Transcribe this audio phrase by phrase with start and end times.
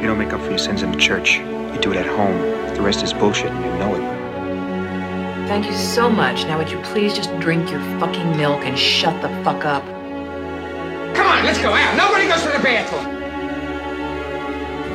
[0.00, 1.38] You don't make up for your sins in the church.
[1.38, 2.38] You do it at home.
[2.74, 4.18] The rest is bullshit and you know it.
[5.48, 6.44] Thank you so much.
[6.44, 9.84] Now would you please just drink your fucking milk and shut the fuck up?
[11.16, 11.96] Come on, let's go out.
[11.96, 13.16] Nobody goes to the bathroom.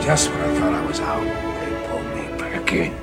[0.01, 1.23] Just when I thought I was out,
[1.59, 3.02] they pulled me back in.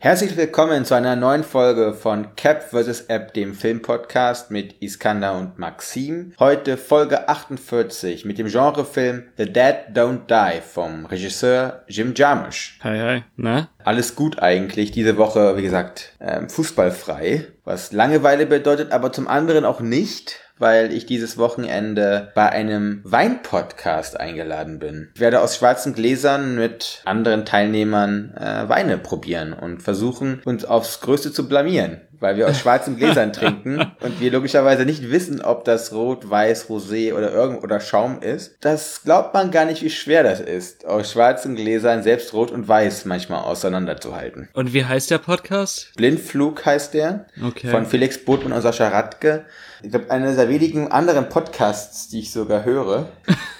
[0.00, 3.06] Herzlich willkommen zu einer neuen Folge von Cap vs.
[3.08, 6.34] App, dem Filmpodcast mit Iskander und Maxim.
[6.38, 12.78] Heute Folge 48 mit dem Genrefilm The Dead Don't Die vom Regisseur Jim Jarmusch.
[12.84, 13.24] Hi, hi.
[13.34, 13.70] Na?
[13.82, 14.92] Alles gut eigentlich.
[14.92, 20.92] Diese Woche, wie gesagt, ähm, fußballfrei, was Langeweile bedeutet, aber zum anderen auch nicht, weil
[20.92, 25.10] ich dieses Wochenende bei einem Weinpodcast eingeladen bin.
[25.14, 31.00] Ich werde aus schwarzen Gläsern mit anderen Teilnehmern äh, Weine probieren und versuchen, uns aufs
[31.00, 35.64] Größte zu blamieren weil wir aus schwarzen Gläsern trinken und wir logischerweise nicht wissen, ob
[35.64, 38.56] das Rot, Weiß, Rosé oder irgend oder Schaum ist.
[38.60, 42.68] Das glaubt man gar nicht, wie schwer das ist, aus schwarzen Gläsern selbst Rot und
[42.68, 44.48] Weiß manchmal auseinanderzuhalten.
[44.52, 45.92] Und wie heißt der Podcast?
[45.96, 47.26] Blindflug heißt der.
[47.44, 47.68] Okay.
[47.68, 49.44] Von Felix Botmann und Sascha Radke.
[49.82, 53.08] Ich glaube, einer der wenigen anderen Podcasts, die ich sogar höre.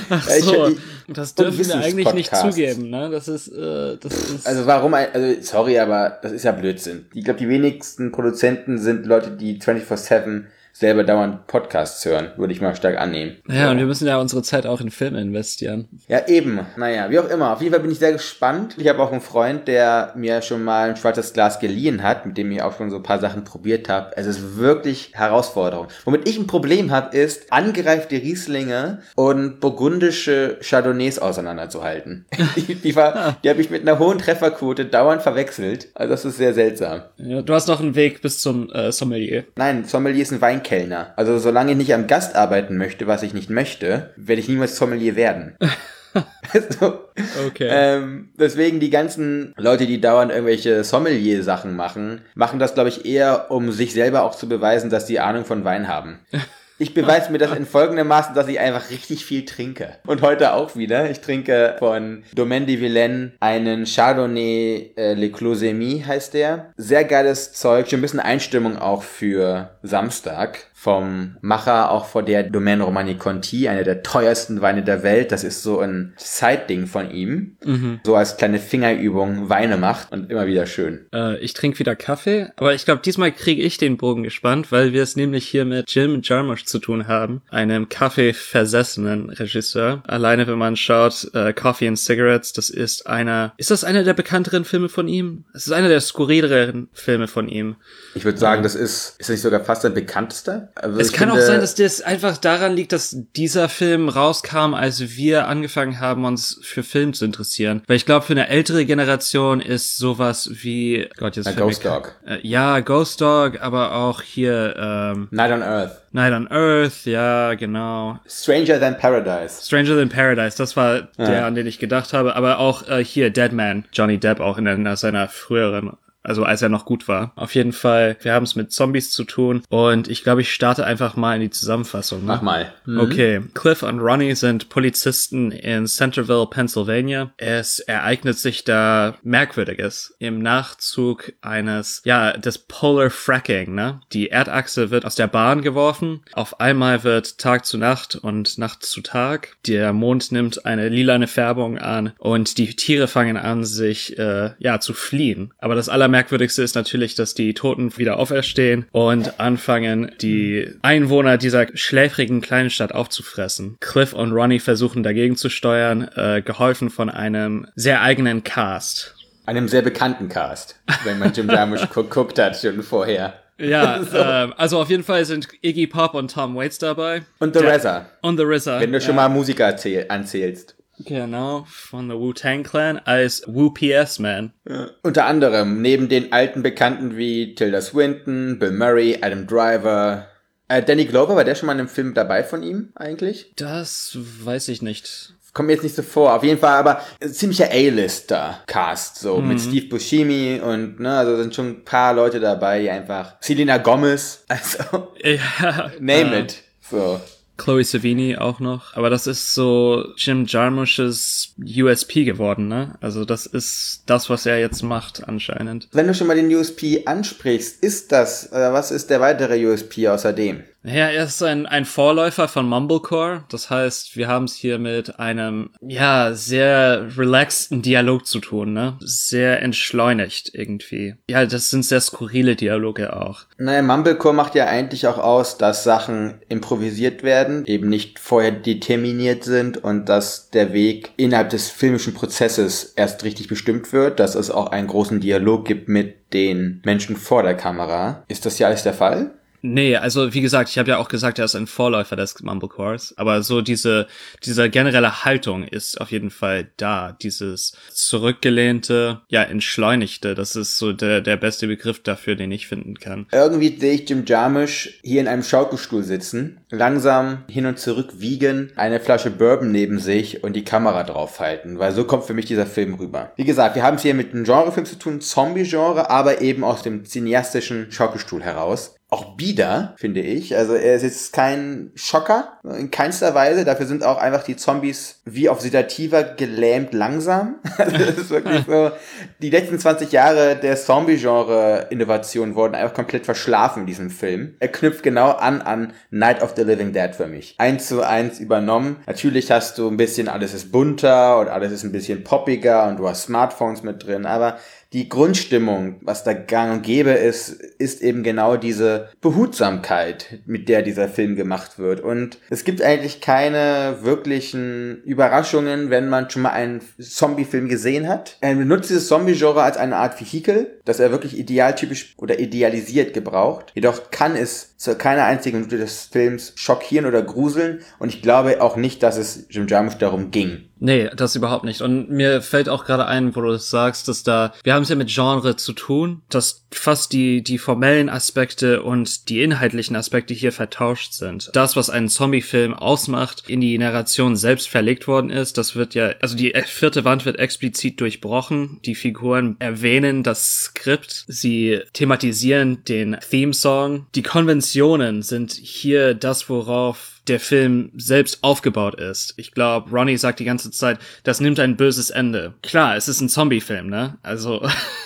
[0.09, 3.09] Ach so, ich- das dürfen wir eigentlich nicht zugeben, ne?
[3.09, 4.47] Das ist, äh, das ist...
[4.47, 7.05] Also warum, also sorry, aber das ist ja Blödsinn.
[7.13, 12.59] Ich glaube, die wenigsten Produzenten sind Leute, die 24-7 selber dauernd Podcasts hören, würde ich
[12.59, 13.37] mal stark annehmen.
[13.47, 15.87] ja, und wir müssen ja unsere Zeit auch in Filme investieren.
[16.07, 16.59] Ja, eben.
[16.77, 17.53] Naja, wie auch immer.
[17.53, 18.75] Auf jeden Fall bin ich sehr gespannt.
[18.79, 22.37] Ich habe auch einen Freund, der mir schon mal ein schwarzes Glas geliehen hat, mit
[22.37, 24.11] dem ich auch schon so ein paar Sachen probiert habe.
[24.17, 25.87] Es ist wirklich Herausforderung.
[26.05, 32.25] Womit ich ein Problem habe, ist, angereifte Rieslinge und burgundische Chardonnays auseinanderzuhalten.
[32.55, 35.89] die die, war- die habe ich mit einer hohen Trefferquote dauernd verwechselt.
[35.93, 37.03] Also das ist sehr seltsam.
[37.17, 39.43] Ja, du hast noch einen Weg bis zum äh, Sommelier.
[39.55, 41.13] Nein, Sommelier ist ein Weinkellner.
[41.15, 44.77] Also solange ich nicht am Gast arbeiten möchte, was ich nicht möchte, werde ich niemals
[44.77, 45.57] Sommelier werden.
[46.79, 46.99] so.
[47.47, 47.67] Okay.
[47.69, 53.51] Ähm, deswegen die ganzen Leute, die dauernd irgendwelche Sommelier-Sachen machen, machen das, glaube ich, eher,
[53.51, 56.19] um sich selber auch zu beweisen, dass die Ahnung von Wein haben.
[56.83, 59.95] Ich beweise mir das in folgendermaßen, dass ich einfach richtig viel trinke.
[60.05, 61.09] Und heute auch wieder.
[61.09, 66.73] Ich trinke von Domaine de Villaine einen Chardonnay äh, Le Closemie heißt der.
[66.75, 67.89] Sehr geiles Zeug.
[67.89, 70.67] Schon ein bisschen Einstimmung auch für Samstag.
[70.83, 75.31] Vom Macher auch vor der Domaine Romani Conti, einer der teuersten Weine der Welt.
[75.31, 77.55] Das ist so ein Side-Ding von ihm.
[78.03, 81.05] So als kleine Fingerübung Weine macht und immer wieder schön.
[81.13, 84.91] Äh, ich trinke wieder Kaffee, aber ich glaube, diesmal kriege ich den Bogen gespannt, weil
[84.91, 90.03] wir es nämlich hier mit Jim Jarmusch zu tun haben, einem Kaffee-versessenen Regisseur.
[90.05, 94.15] Alleine, wenn man schaut, äh, Coffee and Cigarettes, das ist einer, ist das einer der
[94.15, 95.45] bekannteren Filme von ihm?
[95.53, 97.77] Es ist einer der skurrileren Filme von ihm.
[98.15, 100.72] Ich würde sagen, das ist, ist das nicht sogar fast sein bekanntester?
[100.75, 104.73] Also Es kann auch finde- sein, dass das einfach daran liegt, dass dieser Film rauskam,
[104.73, 107.83] als wir angefangen haben, uns für Film zu interessieren.
[107.87, 112.15] Weil ich glaube, für eine ältere Generation ist sowas wie Gott, jetzt Ghost Dog.
[112.25, 116.01] Äh, ja, Ghost Dog, aber auch hier ähm, Night on Earth.
[116.11, 118.19] Night on Earth, ja, genau.
[118.27, 119.65] Stranger Than Paradise.
[119.65, 123.29] Stranger Than Paradise, das war der, an den ich gedacht habe, aber auch äh, hier
[123.31, 125.91] Dead Man, Johnny Depp auch in einer seiner früheren
[126.23, 127.33] also als er noch gut war.
[127.35, 130.85] Auf jeden Fall, wir haben es mit Zombies zu tun und ich glaube, ich starte
[130.85, 132.21] einfach mal in die Zusammenfassung.
[132.21, 132.25] Ne?
[132.27, 132.73] Mach mal.
[132.87, 137.31] Okay, Cliff und Ronnie sind Polizisten in Centerville, Pennsylvania.
[137.37, 144.01] Es ereignet sich da Merkwürdiges im Nachzug eines, ja, des Polar Fracking, ne?
[144.11, 146.21] Die Erdachse wird aus der Bahn geworfen.
[146.33, 149.57] Auf einmal wird Tag zu Nacht und Nacht zu Tag.
[149.67, 154.79] Der Mond nimmt eine lilane Färbung an und die Tiere fangen an, sich, äh, ja,
[154.79, 155.53] zu fliehen.
[155.57, 161.65] Aber das Allermerkwürdigste ist natürlich, dass die Toten wieder auferstehen und anfangen, die Einwohner dieser
[161.75, 163.77] schläfrigen kleinen Stadt aufzufressen.
[163.79, 169.15] Cliff und Ronnie versuchen dagegen zu steuern, äh, geholfen von einem sehr eigenen Cast.
[169.47, 173.33] Einem sehr bekannten Cast, wenn man Jim Jarmusch gu- guckt hat schon vorher.
[173.57, 173.99] Ja,
[174.43, 177.23] ähm, also auf jeden Fall sind Iggy Pop und Tom Waits dabei.
[177.39, 178.79] Und The RZA, Und The RZA.
[178.81, 179.15] wenn du schon ja.
[179.15, 179.75] mal Musiker
[180.09, 180.75] anzählst.
[181.05, 184.53] Genau, von der Wu-Tang Clan als Wu PS Man.
[185.01, 190.27] Unter anderem neben den alten Bekannten wie Tilda Swinton, Bill Murray, Adam Driver.
[190.67, 193.53] Äh, Danny Glover, war der schon mal in einem Film dabei von ihm eigentlich?
[193.55, 195.33] Das weiß ich nicht.
[195.53, 196.33] Kommt mir jetzt nicht so vor.
[196.33, 201.53] Auf jeden Fall aber ein ziemlicher A-Lister-Cast, so mit Steve Buscemi und, ne, also sind
[201.53, 203.35] schon ein paar Leute dabei, die einfach.
[203.39, 206.63] Selena Gomez, also, Ja, name äh, it.
[206.81, 207.21] So.
[207.57, 208.95] Chloe Savini auch noch.
[208.95, 212.95] Aber das ist so Jim Jarmusch's USP geworden, ne?
[213.01, 215.87] Also das ist das, was er jetzt macht, anscheinend.
[215.91, 220.07] Wenn du schon mal den USP ansprichst, ist das, äh, was ist der weitere USP
[220.07, 220.63] außerdem?
[220.83, 223.45] Naja, er ist ein, ein Vorläufer von Mumblecore.
[223.49, 228.97] Das heißt, wir haben es hier mit einem, ja, sehr relaxten Dialog zu tun, ne?
[228.99, 231.15] Sehr entschleunigt irgendwie.
[231.29, 233.45] Ja, das sind sehr skurrile Dialoge auch.
[233.57, 239.45] Naja, Mumblecore macht ja eigentlich auch aus, dass Sachen improvisiert werden, eben nicht vorher determiniert
[239.45, 244.51] sind und dass der Weg innerhalb des filmischen Prozesses erst richtig bestimmt wird, dass es
[244.51, 248.25] auch einen großen Dialog gibt mit den Menschen vor der Kamera.
[248.27, 249.31] Ist das ja alles der Fall?
[249.65, 253.13] Nee, also wie gesagt, ich habe ja auch gesagt, er ist ein Vorläufer des Mumblecores,
[253.17, 254.07] aber so diese
[254.43, 260.91] diese generelle Haltung ist auf jeden Fall da, dieses zurückgelehnte, ja, entschleunigte, das ist so
[260.91, 263.27] der der beste Begriff dafür, den ich finden kann.
[263.31, 268.73] Irgendwie sehe ich Jim Jarmusch hier in einem Schaukelstuhl sitzen, langsam hin und zurück wiegen,
[268.75, 272.65] eine Flasche Bourbon neben sich und die Kamera draufhalten, weil so kommt für mich dieser
[272.65, 273.31] Film rüber.
[273.37, 276.83] Wie gesagt, wir haben es hier mit einem Genrefilm zu tun, Zombie-Genre, aber eben aus
[276.83, 280.57] dem cineastischen Schaukelstuhl heraus auch bieder, finde ich.
[280.57, 283.63] Also er ist jetzt kein Schocker, in keinster Weise.
[283.63, 287.57] Dafür sind auch einfach die Zombies wie auf Sedativer gelähmt langsam.
[287.77, 288.91] Also das ist wirklich so,
[289.39, 294.55] die letzten 20 Jahre der Zombie-Genre-Innovation wurden einfach komplett verschlafen in diesem Film.
[294.59, 297.53] Er knüpft genau an an Night of the Living Dead für mich.
[297.59, 298.97] Eins zu eins übernommen.
[299.05, 302.97] Natürlich hast du ein bisschen, alles ist bunter und alles ist ein bisschen poppiger und
[302.97, 304.57] du hast Smartphones mit drin, aber
[304.93, 310.83] die Grundstimmung, was da gang und gäbe ist, ist eben genau diese Behutsamkeit, mit der
[310.83, 311.99] dieser Film gemacht wird.
[311.99, 318.37] Und es gibt eigentlich keine wirklichen Überraschungen, wenn man schon mal einen Zombie-Film gesehen hat.
[318.41, 323.71] Er benutzt dieses Zombie-Genre als eine Art Vehikel, das er wirklich idealtypisch oder idealisiert gebraucht.
[323.73, 327.79] Jedoch kann es zu keiner einzigen Minute des Films schockieren oder gruseln.
[327.97, 330.69] Und ich glaube auch nicht, dass es Jim Jarmusch darum ging.
[330.83, 331.81] Nee, das überhaupt nicht.
[331.81, 334.89] Und mir fällt auch gerade ein, wo du das sagst, dass da, wir haben es
[334.89, 340.33] ja mit Genre zu tun, dass fast die, die formellen Aspekte und die inhaltlichen Aspekte
[340.33, 341.51] hier vertauscht sind.
[341.53, 346.15] Das, was einen Zombie-Film ausmacht, in die Narration selbst verlegt worden ist, das wird ja,
[346.19, 348.81] also die vierte Wand wird explizit durchbrochen.
[348.83, 354.07] Die Figuren erwähnen das Skript, sie thematisieren den Theme-Song.
[354.15, 359.33] Die Konventionen sind hier das, worauf der Film selbst aufgebaut ist.
[359.37, 362.53] Ich glaube, Ronnie sagt die ganze Zeit, das nimmt ein böses Ende.
[362.61, 364.17] Klar, es ist ein Zombie-Film, ne?
[364.23, 364.61] Also,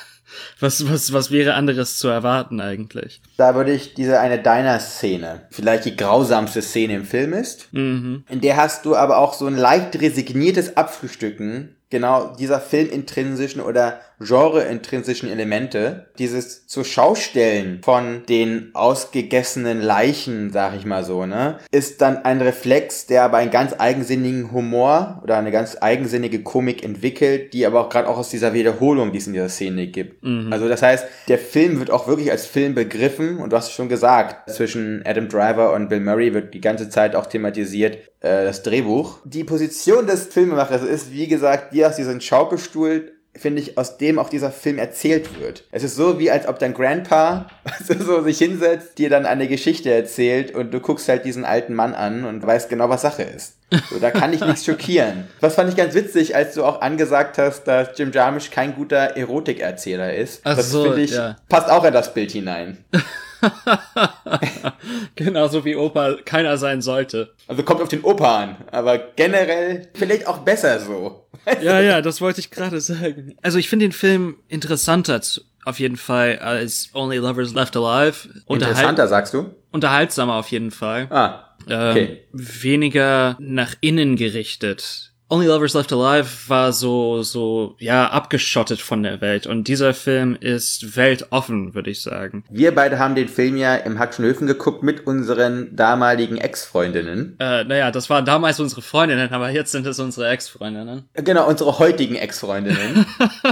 [0.59, 3.21] was, was, was wäre anderes zu erwarten eigentlich?
[3.37, 8.23] Da würde ich diese eine Diner-Szene, vielleicht die grausamste Szene im Film ist, Mhm.
[8.29, 13.99] in der hast du aber auch so ein leicht resigniertes Abfrühstücken genau dieser filmintrinsischen oder
[14.19, 22.01] genre-intrinsischen Elemente, dieses zur Schaustellen von den ausgegessenen Leichen, sag ich mal so, ne, ist
[22.01, 27.53] dann ein Reflex, der aber einen ganz eigensinnigen Humor oder eine ganz eigensinnige Komik entwickelt,
[27.53, 30.25] die aber auch gerade auch aus dieser Wiederholung, die es in dieser Szene gibt.
[30.51, 33.73] Also das heißt, der Film wird auch wirklich als Film begriffen und du hast es
[33.73, 38.45] schon gesagt, zwischen Adam Driver und Bill Murray wird die ganze Zeit auch thematisiert, äh,
[38.45, 39.19] das Drehbuch.
[39.23, 44.19] Die Position des Filmemachers ist, wie gesagt, die aus diesem Schaukelstuhl finde ich, aus dem
[44.19, 45.63] auch dieser Film erzählt wird.
[45.71, 47.47] Es ist so, wie als ob dein Grandpa
[47.87, 51.93] so sich hinsetzt, dir dann eine Geschichte erzählt und du guckst halt diesen alten Mann
[51.93, 53.57] an und weißt genau, was Sache ist.
[53.89, 55.27] So, da kann ich nichts schockieren.
[55.39, 59.17] Was fand ich ganz witzig, als du auch angesagt hast, dass Jim Jarmusch kein guter
[59.17, 60.41] Erotikerzähler ist.
[60.43, 61.35] Ach das so, finde ich, ja.
[61.49, 62.83] passt auch in das Bild hinein.
[65.15, 67.33] Genauso wie Opa keiner sein sollte.
[67.47, 71.23] Also kommt auf den Opa an, aber generell vielleicht auch besser so.
[71.61, 73.37] Ja, ja, das wollte ich gerade sagen.
[73.41, 75.21] Also ich finde den Film interessanter
[75.63, 78.27] auf jeden Fall als Only Lovers Left Alive.
[78.49, 79.51] Interessanter, sagst du?
[79.71, 81.07] Unterhaltsamer auf jeden Fall.
[81.09, 82.23] Ah, Ähm, okay.
[82.33, 85.13] Weniger nach innen gerichtet.
[85.29, 89.45] Only Lovers Left Alive war so, so, ja, abgeschottet von der Welt.
[89.45, 92.45] Und dieser Film ist weltoffen, würde ich sagen.
[92.49, 97.35] Wir beide haben den Film ja im Hackschen Höfen geguckt mit unseren damaligen Ex-Freundinnen.
[97.39, 101.09] Äh, naja, das waren damals unsere Freundinnen, aber jetzt sind es unsere Ex-Freundinnen.
[101.13, 103.05] Genau, unsere heutigen Ex-Freundinnen.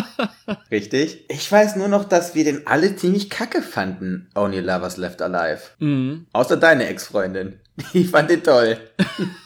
[0.71, 1.25] Richtig.
[1.29, 5.61] Ich weiß nur noch, dass wir den alle ziemlich kacke fanden, Only Lovers Left Alive.
[5.79, 6.27] Mhm.
[6.31, 7.59] Außer deine Ex-Freundin.
[7.93, 8.77] Die fand den toll.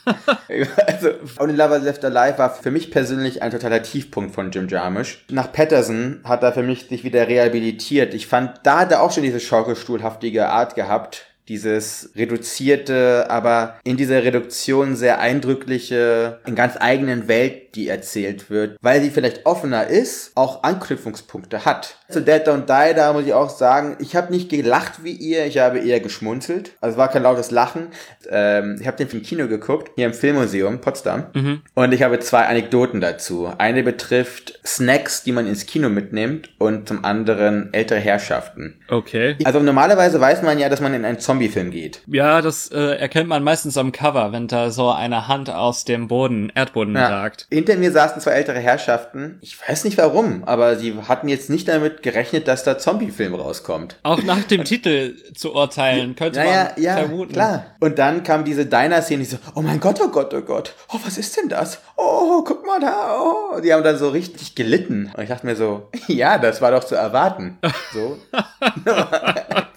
[0.85, 1.09] also,
[1.39, 5.25] Only Lovers Left Alive war für mich persönlich ein totaler Tiefpunkt von Jim Jarmusch.
[5.31, 8.13] Nach Patterson hat er für mich sich wieder rehabilitiert.
[8.13, 11.25] Ich fand, da hat er auch schon diese schaukelstuhlhaftige Art gehabt.
[11.47, 18.77] Dieses reduzierte, aber in dieser Reduktion sehr eindrückliche, in ganz eigenen Welt die erzählt wird,
[18.81, 21.97] weil sie vielleicht offener ist, auch Anknüpfungspunkte hat.
[22.09, 25.45] Zu Dead Don't Die, da muss ich auch sagen, ich habe nicht gelacht wie ihr,
[25.45, 26.71] ich habe eher geschmunzelt.
[26.81, 27.89] Also es war kein lautes Lachen.
[28.29, 31.27] Ähm, ich habe den im Kino geguckt, hier im Filmmuseum Potsdam.
[31.75, 33.51] Und ich habe zwei Anekdoten dazu.
[33.57, 38.79] Eine betrifft Snacks, die man ins Kino mitnimmt und zum anderen ältere Herrschaften.
[38.89, 39.35] Okay.
[39.43, 42.01] Also normalerweise weiß man ja, dass man in einen Zombie-Film geht.
[42.07, 46.07] Ja, das äh, erkennt man meistens am Cover, wenn da so eine Hand aus dem
[46.07, 47.47] Boden, Erdboden ragt.
[47.59, 49.37] Hinter mir saßen zwei ältere Herrschaften.
[49.41, 53.97] Ich weiß nicht warum, aber sie hatten jetzt nicht damit gerechnet, dass da Zombie-Film rauskommt.
[54.03, 57.33] Auch nach dem Titel zu urteilen, könnte Naja, man ja, vermuten.
[57.33, 57.65] klar.
[57.81, 60.99] Und dann kam diese Diner-Szene, die so, oh mein Gott, oh Gott, oh Gott, oh,
[61.03, 61.79] was ist denn das?
[61.97, 63.59] Oh, guck mal da, oh.
[63.59, 65.11] Die haben dann so richtig gelitten.
[65.17, 67.57] Und ich dachte mir so, ja, das war doch zu erwarten.
[67.93, 68.17] So.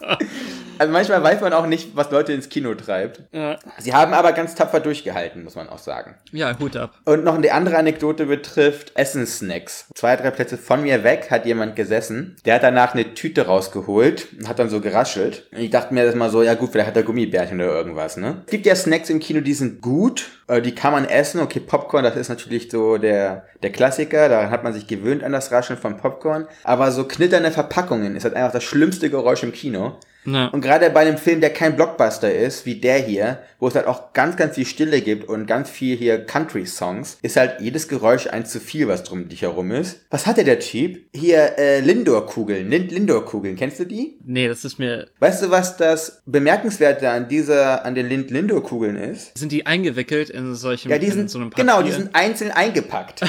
[0.82, 3.20] also manchmal weiß man auch nicht, was Leute ins Kino treibt.
[3.30, 3.56] Ja.
[3.78, 6.16] Sie haben aber ganz tapfer durchgehalten, muss man auch sagen.
[6.32, 6.92] ja, Hut ab.
[7.04, 9.86] Und noch eine andere Anekdote betrifft Essenssnacks.
[9.94, 12.36] Zwei, drei Plätze von mir weg hat jemand gesessen.
[12.44, 15.46] Der hat danach eine Tüte rausgeholt und hat dann so geraschelt.
[15.52, 18.16] Und ich dachte mir das mal so, ja gut, vielleicht hat er Gummibärchen oder irgendwas,
[18.16, 18.42] ne?
[18.46, 21.40] Es gibt ja Snacks im Kino, die sind gut, äh, die kann man essen.
[21.40, 24.28] Okay, Popcorn, das ist natürlich so der, der Klassiker.
[24.28, 26.48] Daran hat man sich gewöhnt an das Rascheln von Popcorn.
[26.64, 29.98] Aber so knitternde Verpackungen ist halt einfach das schlimmste Geräusch im Kino.
[30.24, 30.48] Ja.
[30.48, 33.86] Und gerade bei einem Film, der kein Blockbuster ist, wie der hier, wo es halt
[33.86, 38.26] auch ganz, ganz viel Stille gibt und ganz viel hier Country-Songs, ist halt jedes Geräusch
[38.26, 40.00] eins zu viel, was drum dich herum ist.
[40.10, 41.00] Was hatte der Typ?
[41.14, 42.70] Hier, äh, Lindor-Kugeln.
[42.70, 43.56] Lind Lindor-Kugeln.
[43.56, 44.18] Kennst du die?
[44.24, 45.08] Nee, das ist mir.
[45.18, 49.36] Weißt du, was das Bemerkenswerte an dieser, an den Lind Lindor-Kugeln ist?
[49.36, 53.20] Sind die eingewickelt in solchem Ja, die in sind, so genau, die sind einzeln eingepackt.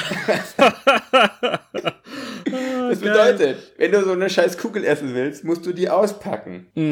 [2.92, 6.68] das bedeutet, wenn du so eine scheiß Kugel essen willst, musst du die auspacken.
[6.76, 6.83] Mhm.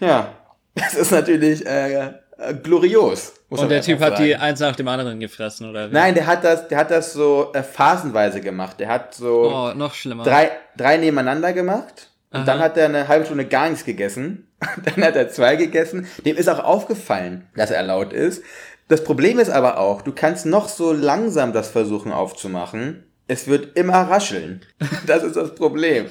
[0.00, 0.34] Ja,
[0.74, 2.06] das ist natürlich äh,
[2.38, 3.34] äh, glorios.
[3.48, 5.94] Und der Typ hat die eins nach dem anderen gefressen, oder wie?
[5.94, 8.78] Nein, der hat das, der hat das so äh, phasenweise gemacht.
[8.78, 10.22] Der hat so Oh, noch schlimmer.
[10.24, 12.10] drei, drei nebeneinander gemacht.
[12.30, 12.44] Und Aha.
[12.46, 14.46] dann hat er eine halbe Stunde gar nichts gegessen.
[14.84, 16.06] dann hat er zwei gegessen.
[16.26, 18.42] Dem ist auch aufgefallen, dass er laut ist.
[18.88, 23.04] Das Problem ist aber auch, du kannst noch so langsam das versuchen aufzumachen.
[23.30, 24.62] Es wird immer rascheln.
[25.06, 26.06] Das ist das Problem.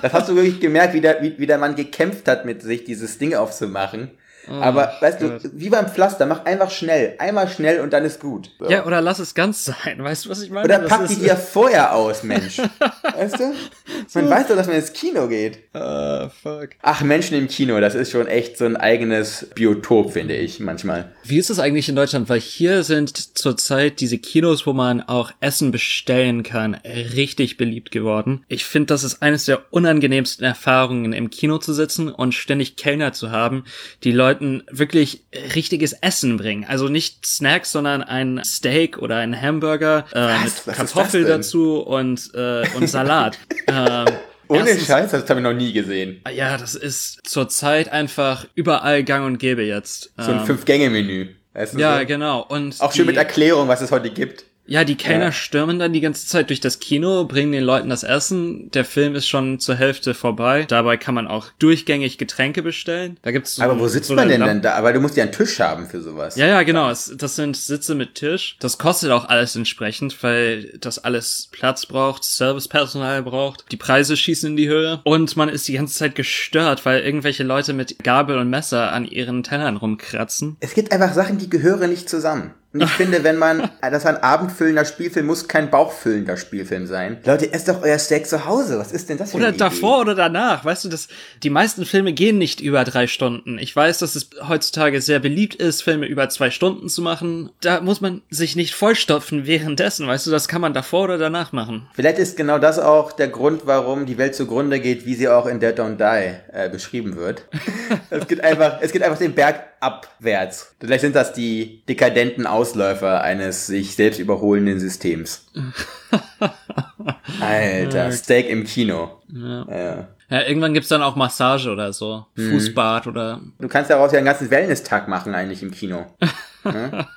[0.00, 2.84] Das hast du wirklich gemerkt, wie der, wie, wie der Mann gekämpft hat mit sich,
[2.84, 4.10] dieses Ding aufzumachen.
[4.48, 5.44] Aber weißt Gott.
[5.44, 7.14] du, wie beim Pflaster, mach einfach schnell.
[7.18, 8.50] Einmal schnell und dann ist gut.
[8.58, 8.68] So.
[8.70, 10.02] Ja, oder lass es ganz sein.
[10.02, 10.64] Weißt du, was ich meine?
[10.64, 12.58] Oder Das pack die dir vorher aus, Mensch.
[12.58, 13.54] weißt du?
[14.14, 15.60] Man weiß doch, dass man ins Kino geht.
[15.74, 16.70] Ah, fuck.
[16.82, 21.12] Ach, Menschen im Kino, das ist schon echt so ein eigenes Biotop, finde ich, manchmal.
[21.24, 22.28] Wie ist es eigentlich in Deutschland?
[22.28, 28.44] Weil hier sind zurzeit diese Kinos, wo man auch Essen bestellen kann, richtig beliebt geworden.
[28.48, 33.12] Ich finde, das ist eines der unangenehmsten Erfahrungen, im Kino zu sitzen und ständig Kellner
[33.12, 33.64] zu haben,
[34.04, 35.24] die Leuten wirklich
[35.54, 36.64] richtiges Essen bringen.
[36.66, 40.42] Also nicht Snacks, sondern ein Steak oder ein Hamburger äh, Was?
[40.44, 43.38] mit Was Kartoffel dazu und, äh, und Salat.
[43.66, 44.06] ähm,
[44.48, 46.22] Ohne erstens- Scheiß, das habe ich noch nie gesehen.
[46.34, 50.12] Ja, das ist zurzeit einfach überall gang und gäbe jetzt.
[50.18, 51.28] So ein Ähm, Fünf-Gänge-Menü.
[51.76, 52.06] Ja, so?
[52.06, 52.40] genau.
[52.48, 54.44] Und Auch schön die, mit Erklärung, was es heute gibt.
[54.72, 55.32] Ja, die Kellner Ja.
[55.32, 58.70] stürmen dann die ganze Zeit durch das Kino, bringen den Leuten das Essen.
[58.70, 60.64] Der Film ist schon zur Hälfte vorbei.
[60.66, 63.18] Dabei kann man auch durchgängig Getränke bestellen.
[63.20, 64.72] Da gibt's so, Aber wo sitzt so man denn Lamp- dann da?
[64.76, 66.36] Aber du musst ja einen Tisch haben für sowas.
[66.36, 66.88] Ja, ja, genau.
[66.88, 68.56] Das sind Sitze mit Tisch.
[68.60, 73.70] Das kostet auch alles entsprechend, weil das alles Platz braucht, Servicepersonal braucht.
[73.72, 75.00] Die Preise schießen in die Höhe.
[75.04, 79.04] Und man ist die ganze Zeit gestört, weil irgendwelche Leute mit Gabel und Messer an
[79.04, 80.56] ihren Tellern rumkratzen.
[80.60, 82.54] Es gibt einfach Sachen, die gehören nicht zusammen.
[82.72, 87.18] Und ich finde, wenn man, das ein abendfüllender Spielfilm muss kein bauchfüllender Spielfilm sein.
[87.24, 88.78] Leute, esst doch euer Steak zu Hause.
[88.78, 90.64] Was ist denn das für Oder eine davor oder danach.
[90.64, 91.08] Weißt du, das,
[91.42, 93.58] die meisten Filme gehen nicht über drei Stunden.
[93.58, 97.50] Ich weiß, dass es heutzutage sehr beliebt ist, Filme über zwei Stunden zu machen.
[97.60, 100.06] Da muss man sich nicht vollstopfen währenddessen.
[100.06, 101.86] Weißt du, das kann man davor oder danach machen.
[101.94, 105.46] Vielleicht ist genau das auch der Grund, warum die Welt zugrunde geht, wie sie auch
[105.46, 107.44] in Dead Don't Die äh, beschrieben wird.
[108.10, 110.74] es geht einfach, es geht einfach den Berg abwärts.
[110.80, 115.46] Vielleicht sind das die dekadenten Ausläufer eines sich selbst überholenden Systems.
[117.40, 119.22] Alter, Steak im Kino.
[119.28, 119.66] Ja.
[119.68, 120.08] Ja.
[120.30, 122.24] Ja, irgendwann gibt's dann auch Massage oder so.
[122.36, 123.40] Fußbad oder.
[123.58, 126.06] Du kannst daraus ja einen ganzen Wellness-Tag machen eigentlich im Kino.
[126.64, 127.08] Ne?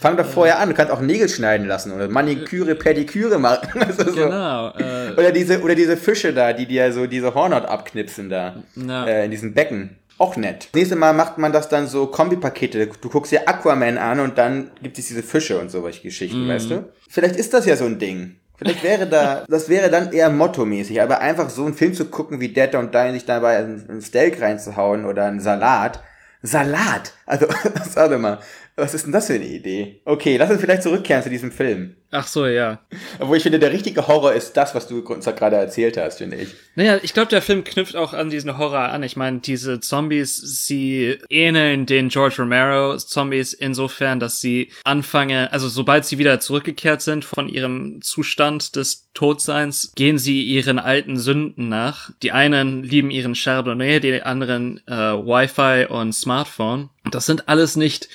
[0.00, 3.68] Fang doch vorher an, du kannst auch Nägel schneiden lassen oder Maniküre, Pediküre machen.
[3.86, 4.14] Also so.
[4.14, 4.70] Genau.
[4.78, 8.54] Äh, Oder diese, oder diese Fische da, die dir so diese Hornhaut abknipsen da.
[8.76, 9.04] Ja.
[9.04, 9.98] Äh, in diesem Becken.
[10.20, 10.66] Auch nett.
[10.66, 12.90] Das nächste Mal macht man das dann so Kombipakete.
[13.00, 16.70] Du guckst dir Aquaman an und dann gibt es diese Fische und solche Geschichten, weißt
[16.70, 16.92] du?
[17.08, 18.36] Vielleicht ist das ja so ein Ding.
[18.58, 22.38] Vielleicht wäre da, das wäre dann eher mottomäßig, aber einfach so einen Film zu gucken
[22.38, 26.02] wie Dead und sich dabei ein, ein Steak reinzuhauen oder einen Salat.
[26.42, 27.14] Salat!
[27.24, 27.46] Also,
[27.94, 28.40] warte mal.
[28.80, 30.00] Was ist denn das für eine Idee?
[30.06, 31.96] Okay, lass uns vielleicht zurückkehren zu diesem Film.
[32.12, 32.80] Ach so, ja.
[33.20, 36.36] Obwohl ich finde, der richtige Horror ist das, was du uns gerade erzählt hast, finde
[36.36, 36.48] ich.
[36.74, 39.02] Naja, ich glaube, der Film knüpft auch an diesen Horror an.
[39.02, 45.68] Ich meine, diese Zombies, sie ähneln den George Romero Zombies insofern, dass sie anfangen, also
[45.68, 51.68] sobald sie wieder zurückgekehrt sind von ihrem Zustand des Todseins, gehen sie ihren alten Sünden
[51.68, 52.10] nach.
[52.22, 56.88] Die einen lieben ihren Chardonnay, die anderen äh, Wi-Fi und Smartphone.
[57.10, 58.08] Das sind alles nicht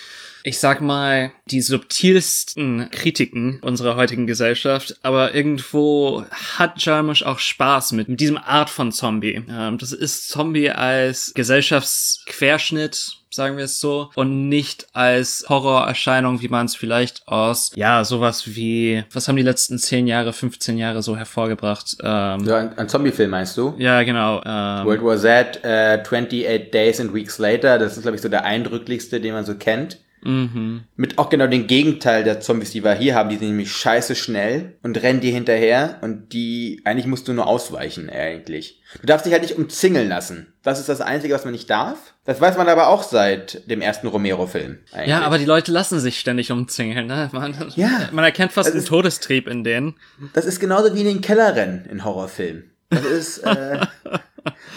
[0.47, 6.23] ich sag mal, die subtilsten Kritiken unserer heutigen Gesellschaft, aber irgendwo
[6.57, 9.43] hat Jarmusch auch Spaß mit, mit diesem Art von Zombie.
[9.49, 16.47] Ähm, das ist Zombie als Gesellschaftsquerschnitt, sagen wir es so, und nicht als Horrorerscheinung, wie
[16.47, 21.01] man es vielleicht aus, ja, sowas wie, was haben die letzten 10 Jahre, 15 Jahre
[21.01, 21.97] so hervorgebracht?
[22.03, 23.73] Ähm, Ja, ein, ein Zombie-Film meinst du?
[23.79, 24.43] ja, genau.
[24.45, 28.29] Ähm, World War Z, äh, 28 Days and Weeks Later, das ist, glaube ich, so
[28.29, 29.97] der eindrücklichste, den man so kennt.
[30.25, 30.83] Mhm.
[30.97, 33.29] Mit auch genau dem Gegenteil der Zombies, die wir hier haben.
[33.29, 37.47] Die sind nämlich scheiße schnell und rennen dir hinterher und die, eigentlich musst du nur
[37.47, 38.81] ausweichen, eigentlich.
[39.01, 40.53] Du darfst dich halt nicht umzingeln lassen.
[40.63, 42.13] Das ist das Einzige, was man nicht darf.
[42.25, 44.79] Das weiß man aber auch seit dem ersten Romero-Film.
[45.05, 47.29] Ja, aber die Leute lassen sich ständig umzingeln, ne?
[47.31, 48.09] Man, Ja.
[48.11, 49.95] man erkennt fast Es einen ist- Todestrieb in denen.
[50.33, 52.71] Das ist genauso wie in den Keller rennen in Horrorfilmen.
[52.89, 53.79] Das ist, äh,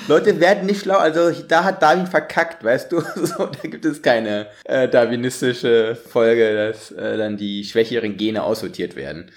[0.09, 3.03] Leute werden nicht schlau, also da hat Darwin verkackt, weißt du?
[3.15, 8.97] So, da gibt es keine äh, darwinistische Folge, dass äh, dann die schwächeren Gene aussortiert
[8.97, 9.31] werden.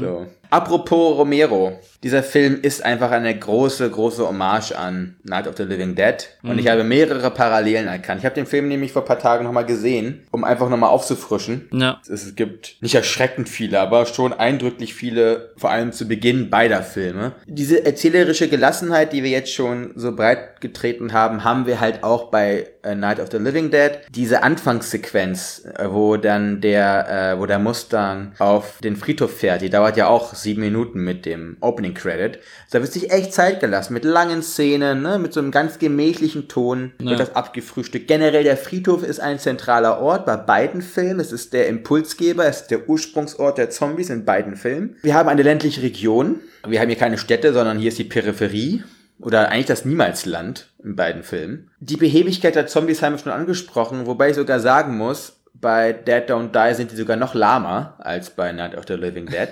[0.00, 0.26] So.
[0.50, 5.94] Apropos Romero, dieser Film ist einfach eine große, große Hommage an Night of the Living
[5.94, 6.16] Dead.
[6.42, 8.20] Und ich habe mehrere Parallelen erkannt.
[8.20, 11.68] Ich habe den Film nämlich vor ein paar Tagen nochmal gesehen, um einfach nochmal aufzufrischen.
[11.72, 12.00] Ja.
[12.08, 17.32] Es gibt nicht erschreckend viele, aber schon eindrücklich viele, vor allem zu Beginn beider Filme.
[17.46, 22.30] Diese erzählerische Gelassenheit, die wir jetzt schon so breit getreten haben, haben wir halt auch
[22.30, 23.98] bei äh, Night of the Living Dead.
[24.10, 29.70] Diese Anfangssequenz, äh, wo dann der, äh, wo der Mustang auf den Friedhof fährt, die
[29.70, 32.38] dauert ja auch sieben Minuten mit dem Opening Credit.
[32.70, 36.48] Da wird sich echt Zeit gelassen, mit langen Szenen, ne, mit so einem ganz gemächlichen
[36.48, 37.10] Ton Ja.
[37.10, 38.08] wird das abgefrühstückt.
[38.08, 41.20] Generell der Friedhof ist ein zentraler Ort bei beiden Filmen.
[41.20, 44.96] Es ist der Impulsgeber, es ist der Ursprungsort der Zombies in beiden Filmen.
[45.02, 46.40] Wir haben eine ländliche Region.
[46.66, 48.82] Wir haben hier keine Städte, sondern hier ist die Peripherie.
[49.18, 51.70] Oder eigentlich das Niemalsland in beiden Filmen.
[51.80, 56.28] Die Behebigkeit der Zombies haben wir schon angesprochen, wobei ich sogar sagen muss, bei Dead
[56.30, 59.48] Don't Die sind die sogar noch lahmer als bei Night of the Living Dead.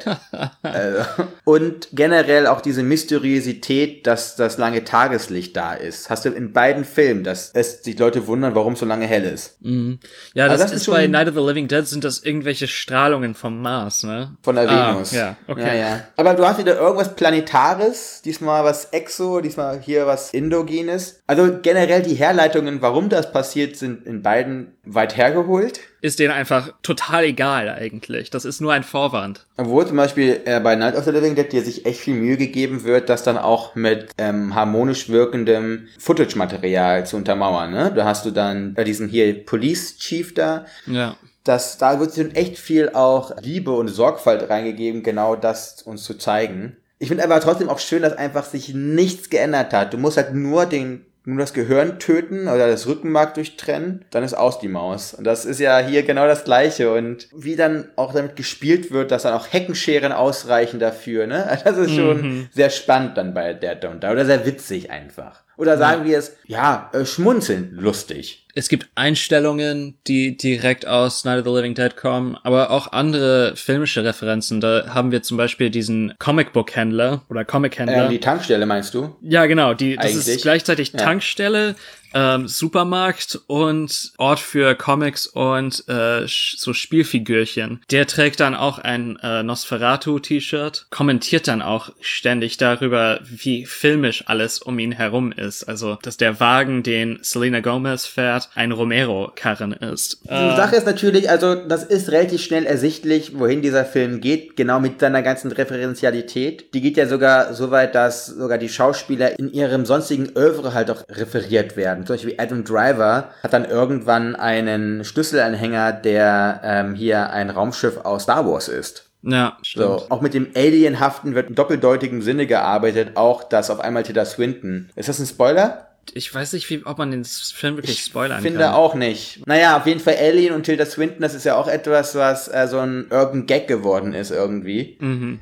[0.62, 1.04] also,
[1.44, 6.10] und generell auch diese Mysteriosität, dass das lange Tageslicht da ist.
[6.10, 9.24] Hast du in beiden Filmen, dass es die Leute wundern, warum es so lange hell
[9.24, 9.56] ist.
[9.62, 9.98] Mhm.
[10.34, 13.60] Ja, das, das ist, bei Night of the Living Dead sind das irgendwelche Strahlungen vom
[13.62, 14.36] Mars, ne?
[14.42, 15.12] Von der Ah, Venus.
[15.12, 15.66] ja, okay.
[15.66, 16.00] Ja, ja.
[16.16, 21.22] Aber du hast wieder irgendwas Planetares, diesmal was Exo, diesmal hier was Indogenes.
[21.26, 25.80] Also generell die Herleitungen, warum das passiert, sind in beiden weit hergeholt.
[26.04, 28.28] Ist denen einfach total egal eigentlich.
[28.28, 29.46] Das ist nur ein Vorwand.
[29.56, 32.36] Obwohl zum Beispiel äh, bei Night of the Living Dead dir sich echt viel Mühe
[32.36, 37.70] gegeben wird, das dann auch mit ähm, harmonisch wirkendem Footage-Material zu untermauern.
[37.72, 37.90] Ne?
[37.96, 41.16] Da hast du dann äh, diesen hier Police Chief da, Ja.
[41.42, 46.18] das, da wird schon echt viel auch Liebe und Sorgfalt reingegeben, genau das uns zu
[46.18, 46.76] zeigen.
[46.98, 49.94] Ich finde aber trotzdem auch schön, dass einfach sich nichts geändert hat.
[49.94, 54.34] Du musst halt nur den nur das Gehirn töten oder das Rückenmark durchtrennen, dann ist
[54.34, 55.14] aus die Maus.
[55.14, 56.92] Und das ist ja hier genau das Gleiche.
[56.92, 61.58] Und wie dann auch damit gespielt wird, dass dann auch Heckenscheren ausreichen dafür, ne?
[61.64, 64.06] Das ist schon sehr spannend dann bei Dead Don't Die.
[64.06, 65.42] Oder sehr witzig einfach.
[65.56, 68.43] Oder sagen wir es, ja, äh, schmunzelnd lustig.
[68.56, 73.56] Es gibt Einstellungen, die direkt aus Night of the Living Dead kommen, aber auch andere
[73.56, 74.60] filmische Referenzen.
[74.60, 78.04] Da haben wir zum Beispiel diesen Comicbook-Händler oder Comic-Händler.
[78.04, 79.16] Ähm, die Tankstelle meinst du?
[79.22, 79.74] Ja, genau.
[79.74, 80.28] Die, das Eigentlich.
[80.28, 81.00] ist gleichzeitig Ja.
[81.00, 81.74] Tankstelle,
[82.14, 87.80] ähm, Supermarkt und Ort für Comics und äh, so Spielfigürchen.
[87.90, 94.60] Der trägt dann auch ein äh, Nosferatu-T-Shirt, kommentiert dann auch ständig darüber, wie filmisch alles
[94.60, 95.64] um ihn herum ist.
[95.64, 100.18] Also, dass der Wagen, den Selena Gomez fährt, ein Romero-Karren ist.
[100.24, 104.80] Die Sache ist natürlich, also das ist relativ schnell ersichtlich, wohin dieser Film geht, genau
[104.80, 106.74] mit seiner ganzen Referenzialität.
[106.74, 110.90] Die geht ja sogar so weit, dass sogar die Schauspieler in ihrem sonstigen Oeuvre halt
[110.90, 112.06] auch referiert werden.
[112.06, 118.24] Zum Beispiel Adam Driver hat dann irgendwann einen Schlüsselanhänger, der ähm, hier ein Raumschiff aus
[118.24, 119.10] Star Wars ist.
[119.26, 120.00] Ja, stimmt.
[120.00, 124.24] So, auch mit dem Alienhaften wird im doppeldeutigen Sinne gearbeitet, auch das auf einmal Tilda
[124.24, 124.90] Swinton.
[124.96, 125.88] Ist das ein Spoiler?
[126.12, 128.74] Ich weiß nicht, wie, ob man den Film wirklich spoilern finde kann.
[128.74, 129.46] auch nicht.
[129.46, 132.66] Naja, auf jeden Fall Alien und Tilda Swinton, das ist ja auch etwas, was äh,
[132.68, 134.98] so ein Urban Gag geworden ist irgendwie.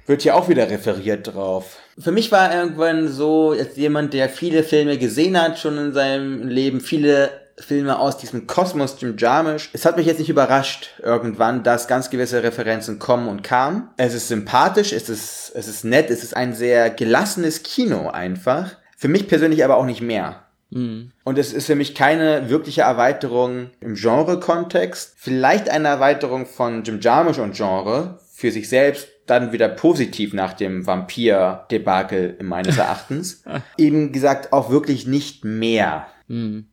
[0.07, 1.79] Wird hier auch wieder referiert drauf.
[1.99, 6.49] Für mich war irgendwann so, als jemand, der viele Filme gesehen hat, schon in seinem
[6.49, 9.71] Leben, viele Filme aus diesem Kosmos Jim Jarmusch.
[9.73, 13.91] Es hat mich jetzt nicht überrascht irgendwann, dass ganz gewisse Referenzen kommen und kamen.
[13.97, 18.71] Es ist sympathisch, es ist, es ist nett, es ist ein sehr gelassenes Kino einfach.
[18.97, 20.45] Für mich persönlich aber auch nicht mehr.
[21.25, 25.15] Und es ist für mich keine wirkliche Erweiterung im Genre-Kontext.
[25.17, 30.53] Vielleicht eine Erweiterung von Jim Jarmusch und Genre für sich selbst, dann wieder positiv nach
[30.53, 33.45] dem Vampir-Debakel meines Erachtens.
[33.77, 36.07] Eben gesagt, auch wirklich nicht mehr.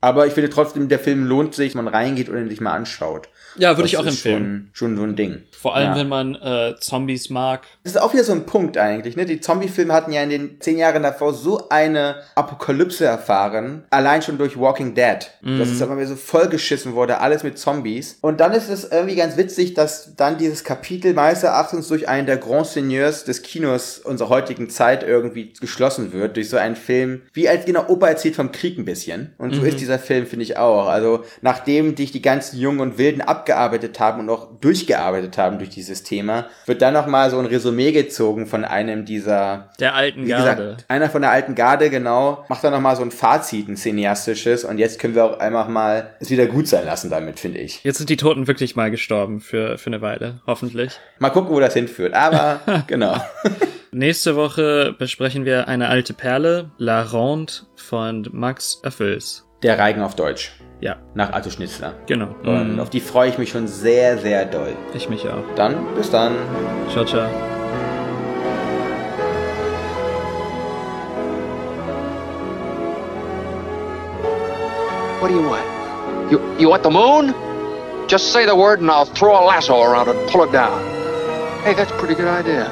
[0.01, 2.73] Aber ich finde trotzdem, der Film lohnt sich, wenn man reingeht und ihn sich mal
[2.73, 3.29] anschaut.
[3.57, 4.69] Ja, würde Das ich auch empfehlen.
[4.73, 5.43] Schon, schon so ein Ding.
[5.51, 5.95] Vor allem, Ja.
[5.97, 7.63] wenn man äh, Zombies mag.
[7.83, 9.25] Das ist auch wieder so ein Punkt eigentlich, ne?
[9.25, 14.38] Die Zombie-Filme hatten ja in den zehn Jahren davor so eine Apokalypse erfahren, allein schon
[14.38, 15.17] durch Walking Dead.
[15.41, 18.17] Dass es immer wieder so vollgeschissen wurde, alles mit Zombies.
[18.21, 22.27] Und dann ist es irgendwie ganz witzig, dass dann dieses Kapitel meines Erachtens durch einen
[22.27, 27.23] der Grand Seigneurs des Kinos unserer heutigen Zeit irgendwie geschlossen wird, durch so einen Film,
[27.33, 29.33] wie als genau Opa erzählt vom Krieg ein bisschen.
[29.39, 30.88] Und so ist dieser Film, finde ich auch.
[30.88, 35.69] Also, nachdem dich die ganzen Jungen und Wilden abgearbeitet haben und auch durchgearbeitet haben durch
[35.69, 40.43] dieses Thema, wird dann nochmal so ein Resümee gezogen von einem dieser, Der alten Garde.
[40.62, 44.65] gesagt, einer von der alten Garde, genau, macht dann nochmal so ein Fazit, ein cineastisches
[44.65, 47.82] und jetzt können wir auch einfach mal es wieder gut sein lassen damit, finde ich.
[47.86, 50.99] Jetzt sind die Toten wirklich mal gestorben für, für eine Weile, hoffentlich.
[51.19, 53.15] Mal gucken, wo das hinführt, aber genau.
[53.91, 59.45] Nächste Woche besprechen wir eine alte Perle, La Ronde von Max Öffels.
[59.63, 60.52] Der Reigen auf Deutsch.
[60.80, 61.93] Ja, Nach Arthur Schnitzler.
[62.06, 62.34] genau.
[62.43, 64.75] Und Mm, auf die freue ich mich schon sehr, sehr doll.
[64.93, 65.43] ich mich auch.
[65.56, 66.36] Dann, bis dann.
[66.91, 67.28] Ciao, ciao.
[75.19, 76.32] What do you want?
[76.32, 77.34] You you want the moon?
[78.08, 80.80] Just say the word and I'll throw a lasso around it and pull it down.
[81.63, 82.71] Hey, that's a pretty good idea.